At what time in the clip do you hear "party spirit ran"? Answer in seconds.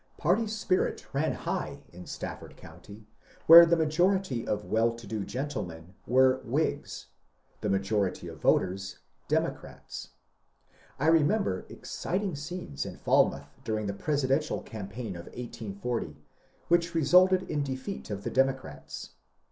0.17-1.33